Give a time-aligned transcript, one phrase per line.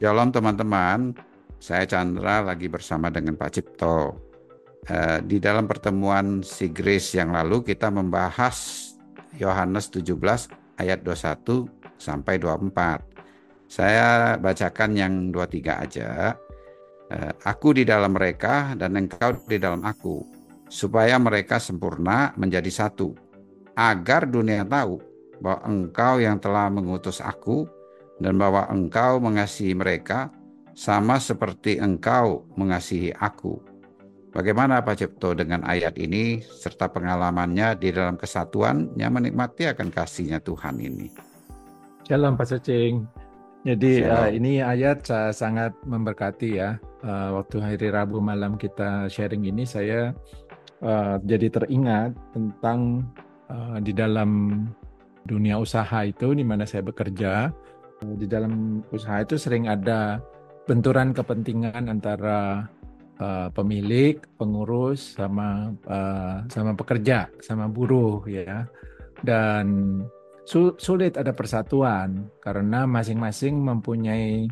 [0.00, 1.12] Shalom teman-teman,
[1.60, 4.16] saya Chandra lagi bersama dengan Pak Cipto.
[4.88, 8.88] Eh, di dalam pertemuan si Grace yang lalu kita membahas
[9.36, 10.48] Yohanes 17
[10.80, 11.68] ayat 21
[12.00, 13.04] sampai 24.
[13.68, 16.32] Saya bacakan yang 23 aja.
[17.12, 20.24] Eh, aku di dalam mereka dan engkau di dalam aku,
[20.72, 23.12] supaya mereka sempurna menjadi satu,
[23.76, 24.96] agar dunia tahu
[25.44, 27.68] bahwa engkau yang telah mengutus aku
[28.20, 30.28] dan bahwa engkau mengasihi mereka
[30.76, 33.58] sama seperti engkau mengasihi aku.
[34.30, 40.38] Bagaimana Pak Cipto dengan ayat ini serta pengalamannya di dalam kesatuan yang menikmati akan kasihnya
[40.38, 41.10] Tuhan ini?
[42.06, 43.10] Shalom Pak Cacing.
[43.66, 46.78] Jadi uh, ini ayat uh, sangat memberkati ya.
[47.02, 50.14] Uh, waktu hari Rabu malam kita sharing ini saya
[50.80, 53.04] uh, jadi teringat tentang
[53.50, 54.62] uh, di dalam
[55.28, 57.52] dunia usaha itu di mana saya bekerja
[58.00, 60.20] di dalam usaha itu sering ada
[60.64, 62.64] benturan kepentingan antara
[63.20, 68.64] uh, pemilik, pengurus, sama uh, sama pekerja, sama buruh ya.
[69.20, 70.00] Dan
[70.80, 74.48] sulit ada persatuan karena masing-masing mempunyai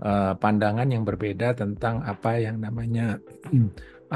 [0.00, 3.18] uh, pandangan yang berbeda tentang apa yang namanya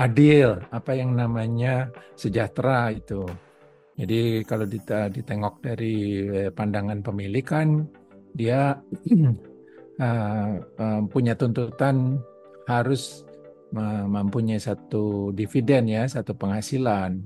[0.06, 3.26] adil, apa yang namanya sejahtera itu.
[3.98, 4.62] Jadi kalau
[5.10, 6.22] ditengok dari
[6.54, 7.82] pandangan pemilik kan
[8.39, 8.78] dia
[9.98, 12.22] uh, uh, punya tuntutan
[12.70, 13.27] harus
[14.08, 17.20] mempunyai satu dividen ya, satu penghasilan.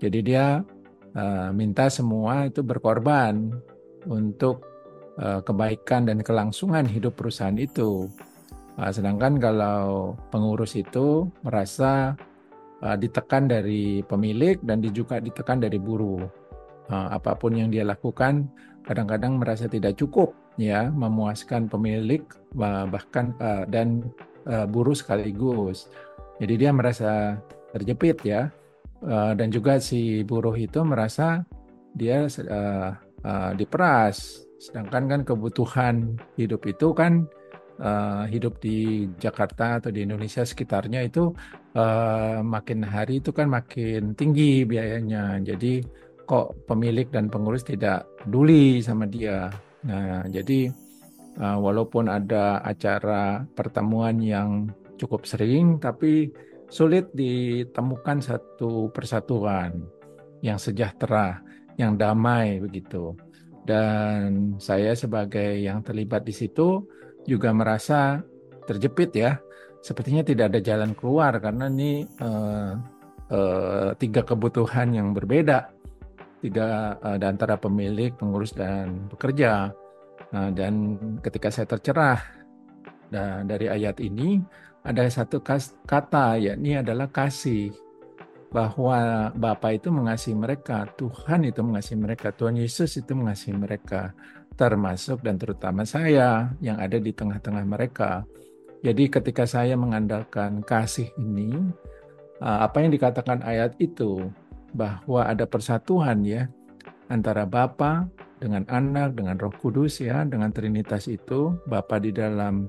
[0.00, 0.64] Jadi dia
[1.12, 3.52] uh, minta semua itu berkorban
[4.08, 4.64] untuk
[5.20, 8.08] uh, kebaikan dan kelangsungan hidup perusahaan itu.
[8.80, 12.16] Uh, sedangkan kalau pengurus itu merasa
[12.80, 16.24] uh, ditekan dari pemilik dan juga ditekan dari buruh.
[16.90, 18.50] Uh, apa pun yang dia lakukan
[18.82, 22.22] kadang-kadang merasa tidak cukup ya memuaskan pemilik
[22.92, 23.32] bahkan
[23.68, 24.04] dan
[24.46, 25.88] uh, buruh sekaligus.
[26.40, 27.38] Jadi dia merasa
[27.72, 28.50] terjepit ya
[29.06, 31.44] uh, dan juga si buruh itu merasa
[31.94, 34.44] dia uh, diperas.
[34.62, 37.26] Sedangkan kan kebutuhan hidup itu kan
[37.82, 41.34] uh, hidup di Jakarta atau di Indonesia sekitarnya itu
[41.74, 45.42] uh, makin hari itu kan makin tinggi biayanya.
[45.42, 45.82] Jadi
[46.22, 49.50] kok pemilik dan pengurus tidak peduli sama dia.
[49.82, 50.70] Nah, jadi
[51.38, 54.70] uh, walaupun ada acara pertemuan yang
[55.00, 56.30] cukup sering, tapi
[56.70, 59.82] sulit ditemukan satu persatuan
[60.40, 61.42] yang sejahtera,
[61.76, 63.14] yang damai begitu.
[63.62, 66.86] Dan saya sebagai yang terlibat di situ
[67.26, 68.22] juga merasa
[68.66, 69.38] terjepit ya.
[69.82, 72.78] Sepertinya tidak ada jalan keluar karena ini uh,
[73.34, 75.71] uh, tiga kebutuhan yang berbeda
[76.42, 79.70] tiga uh, antara pemilik, pengurus dan pekerja.
[80.34, 82.18] Nah, dan ketika saya tercerah
[83.12, 84.42] dan dari ayat ini
[84.82, 85.38] ada satu
[85.86, 87.70] kata yakni adalah kasih
[88.52, 94.12] bahwa Bapa itu mengasihi mereka, Tuhan itu mengasihi mereka, Tuhan Yesus itu mengasihi mereka,
[94.58, 98.28] termasuk dan terutama saya yang ada di tengah-tengah mereka.
[98.84, 101.56] Jadi ketika saya mengandalkan kasih ini,
[102.44, 104.28] eh, apa yang dikatakan ayat itu
[104.72, 106.48] bahwa ada persatuan ya
[107.12, 108.08] antara Bapa
[108.40, 112.66] dengan Anak dengan Roh Kudus ya dengan Trinitas itu Bapa di dalam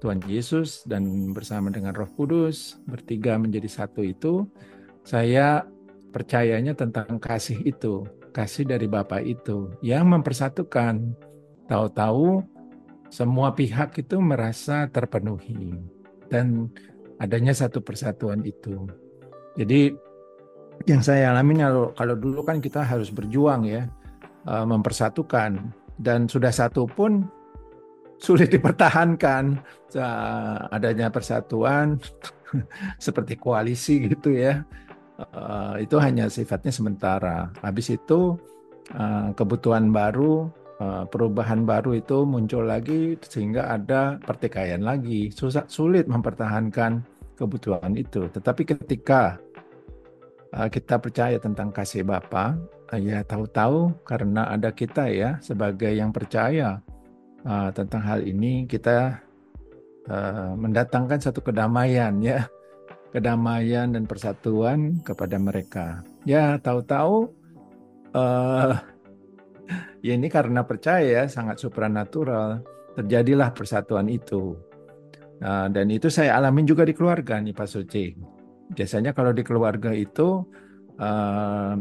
[0.00, 4.46] Tuhan Yesus dan bersama dengan Roh Kudus bertiga menjadi satu itu
[5.02, 5.66] saya
[6.14, 11.14] percayanya tentang kasih itu kasih dari Bapa itu yang mempersatukan.
[11.68, 12.42] Tahu-tahu
[13.12, 15.76] semua pihak itu merasa terpenuhi
[16.32, 16.72] dan
[17.20, 18.88] adanya satu persatuan itu.
[19.54, 19.92] Jadi
[20.86, 23.86] yang saya alami kalau, kalau dulu kan kita harus berjuang ya
[24.46, 25.72] uh, mempersatukan.
[26.02, 27.26] Dan sudah satu pun
[28.18, 29.60] sulit dipertahankan.
[30.72, 32.00] Adanya persatuan
[33.04, 34.64] seperti koalisi gitu ya.
[35.20, 37.52] Uh, itu hanya sifatnya sementara.
[37.62, 38.34] Habis itu
[38.96, 40.50] uh, kebutuhan baru
[40.82, 45.30] perubahan baru itu muncul lagi sehingga ada pertikaian lagi.
[45.30, 47.06] Susah sulit mempertahankan
[47.38, 48.26] kebutuhan itu.
[48.26, 49.38] Tetapi ketika
[50.52, 52.60] kita percaya tentang kasih Bapa,
[52.92, 56.84] uh, ya tahu-tahu karena ada kita ya sebagai yang percaya
[57.48, 59.16] uh, tentang hal ini kita
[60.12, 62.52] uh, mendatangkan satu kedamaian ya,
[63.16, 66.04] kedamaian dan persatuan kepada mereka.
[66.28, 67.32] Ya tahu-tahu
[68.12, 68.76] uh,
[70.04, 72.60] ya ini karena percaya sangat supranatural
[72.92, 74.52] terjadilah persatuan itu.
[75.42, 78.31] Uh, dan itu saya alamin juga di keluarga nih Pak Suci
[78.72, 80.44] biasanya kalau di keluarga itu
[80.98, 81.74] uh,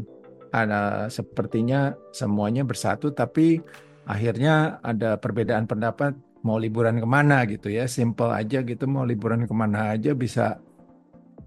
[0.51, 3.63] ada sepertinya semuanya bersatu tapi
[4.03, 6.11] akhirnya ada perbedaan pendapat
[6.41, 10.57] mau liburan ke mana gitu ya, simple aja gitu mau liburan ke mana aja bisa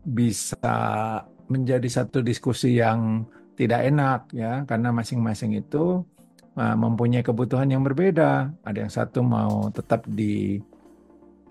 [0.06, 0.70] bisa
[1.50, 3.26] menjadi satu diskusi yang
[3.58, 6.02] tidak enak ya, karena masing-masing itu
[6.56, 8.54] uh, mempunyai kebutuhan yang berbeda.
[8.62, 10.62] Ada yang satu mau tetap di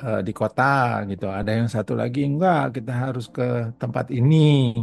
[0.01, 4.73] uh, di kota gitu, ada yang satu lagi enggak, kita harus ke tempat ini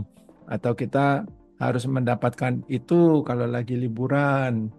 [0.47, 1.27] atau kita
[1.61, 4.73] harus mendapatkan itu kalau lagi liburan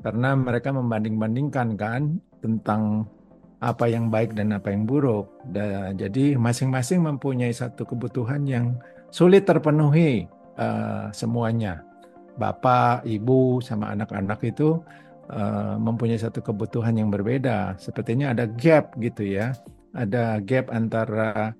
[0.00, 3.10] karena mereka membanding-bandingkan kan tentang
[3.58, 5.26] apa yang baik dan apa yang buruk.
[5.50, 8.78] Dan, jadi masing-masing mempunyai satu kebutuhan yang
[9.10, 11.82] sulit terpenuhi uh, semuanya.
[12.38, 14.78] Bapak, ibu, sama anak-anak itu
[15.34, 17.74] uh, mempunyai satu kebutuhan yang berbeda.
[17.82, 19.58] Sepertinya ada gap gitu ya,
[19.92, 21.56] ada gap antara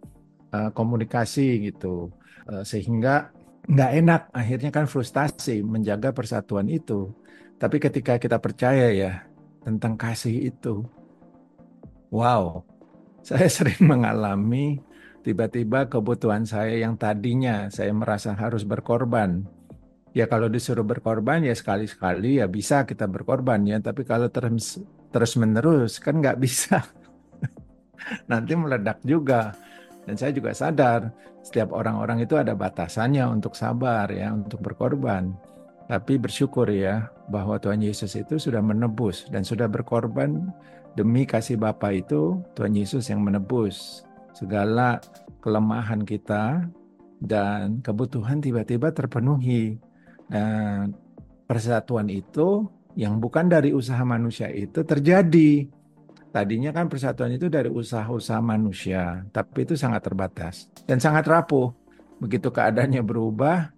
[0.52, 2.12] uh, komunikasi gitu,
[2.48, 3.32] uh, sehingga
[3.68, 4.22] nggak enak.
[4.32, 7.12] Akhirnya kan frustasi menjaga persatuan itu.
[7.58, 9.12] Tapi ketika kita percaya ya
[9.66, 10.86] tentang kasih itu,
[12.14, 12.62] wow,
[13.28, 14.80] saya sering mengalami
[15.26, 19.44] tiba-tiba kebutuhan saya yang tadinya saya merasa harus berkorban.
[20.16, 24.80] Ya kalau disuruh berkorban ya sekali-sekali ya bisa kita berkorban ya, tapi kalau terus
[25.12, 26.97] terus menerus kan nggak bisa.
[28.30, 29.52] Nanti meledak juga.
[30.08, 31.12] Dan saya juga sadar
[31.44, 35.36] setiap orang-orang itu ada batasannya untuk sabar ya, untuk berkorban.
[35.88, 40.52] Tapi bersyukur ya bahwa Tuhan Yesus itu sudah menebus dan sudah berkorban
[40.92, 44.04] demi kasih Bapa itu Tuhan Yesus yang menebus
[44.36, 45.00] segala
[45.40, 46.68] kelemahan kita
[47.24, 49.80] dan kebutuhan tiba-tiba terpenuhi.
[50.28, 50.92] Dan
[51.48, 55.64] persatuan itu yang bukan dari usaha manusia itu terjadi.
[56.28, 61.72] Tadinya kan persatuan itu dari usaha-usaha manusia, tapi itu sangat terbatas dan sangat rapuh.
[62.20, 63.72] Begitu keadaannya berubah,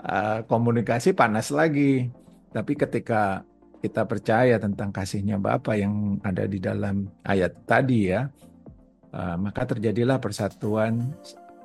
[0.00, 2.08] ah, komunikasi panas lagi.
[2.48, 3.44] Tapi ketika
[3.84, 8.26] kita percaya tentang kasihnya Bapa yang ada di dalam ayat tadi ya,
[9.12, 11.12] uh, maka terjadilah persatuan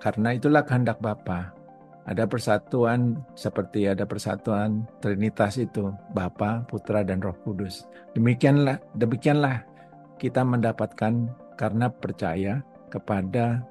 [0.04, 1.56] karena itulah kehendak Bapa.
[2.10, 7.86] Ada persatuan seperti ada persatuan Trinitas itu, Bapa, Putra dan Roh Kudus.
[8.18, 9.62] Demikianlah demikianlah
[10.18, 13.62] kita mendapatkan karena percaya kepada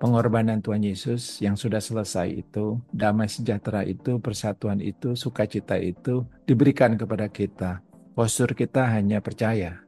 [0.00, 6.96] pengorbanan Tuhan Yesus yang sudah selesai itu, damai sejahtera itu, persatuan itu, sukacita itu diberikan
[6.96, 7.84] kepada kita.
[8.16, 9.84] Postur kita hanya percaya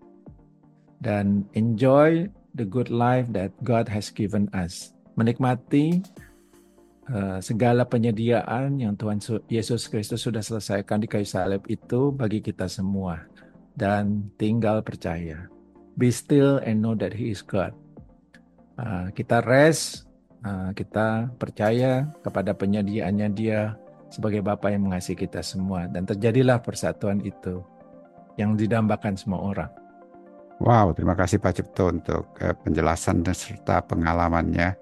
[1.03, 4.95] dan enjoy the good life that God has given us.
[5.17, 6.01] Menikmati
[7.11, 9.19] uh, segala penyediaan yang Tuhan
[9.51, 13.27] Yesus Kristus sudah selesaikan di kayu salib itu bagi kita semua
[13.75, 15.49] dan tinggal percaya.
[15.99, 17.75] Be still and know that he is God.
[18.79, 20.09] Uh, kita rest,
[20.47, 23.77] uh, kita percaya kepada penyediaannya Dia
[24.09, 27.61] sebagai Bapa yang mengasihi kita semua dan terjadilah persatuan itu
[28.41, 29.73] yang didambakan semua orang.
[30.63, 34.79] Wow, terima kasih Pak Cipto untuk penjelasan dan serta pengalamannya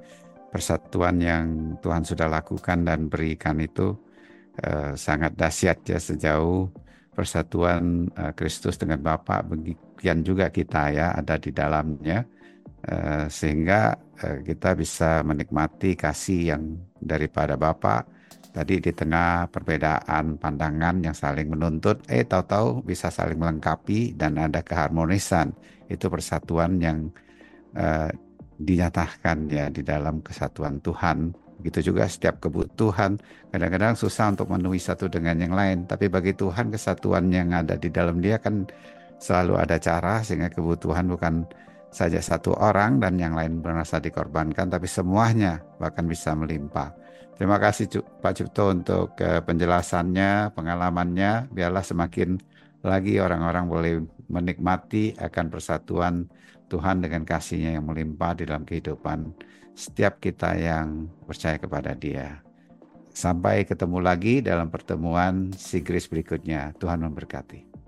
[0.51, 1.45] persatuan yang
[1.79, 3.95] Tuhan sudah lakukan dan berikan itu
[4.67, 6.71] uh, sangat dahsyat ya sejauh
[7.11, 8.09] persatuan
[8.39, 9.83] Kristus dengan Bapa begitu
[10.25, 12.25] juga kita ya ada di dalamnya.
[12.81, 18.09] Eh, sehingga uh, kita bisa menikmati kasih yang daripada Bapak.
[18.57, 24.65] Tadi di tengah perbedaan pandangan yang saling menuntut eh tahu-tahu bisa saling melengkapi dan ada
[24.65, 25.53] keharmonisan.
[25.93, 27.13] Itu persatuan yang
[27.77, 28.09] uh,
[28.61, 33.21] dinyatakan ya di dalam kesatuan Tuhan begitu juga setiap kebutuhan
[33.53, 37.89] kadang-kadang susah untuk memenuhi satu dengan yang lain tapi bagi Tuhan kesatuan yang ada di
[37.93, 38.65] dalam dia kan
[39.21, 41.45] selalu ada cara sehingga kebutuhan bukan
[41.91, 46.95] saja satu orang dan yang lain merasa dikorbankan, tapi semuanya bahkan bisa melimpah.
[47.35, 47.91] Terima kasih
[48.23, 51.51] Pak Cipto untuk uh, penjelasannya, pengalamannya.
[51.51, 52.39] Biarlah semakin
[52.87, 53.95] lagi orang-orang boleh
[54.31, 56.31] menikmati akan persatuan
[56.71, 59.35] Tuhan dengan kasihnya yang melimpah di dalam kehidupan
[59.75, 62.39] setiap kita yang percaya kepada dia.
[63.11, 66.71] Sampai ketemu lagi dalam pertemuan Sigris berikutnya.
[66.79, 67.80] Tuhan memberkati.